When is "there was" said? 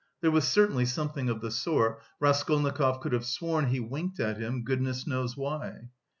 0.21-0.47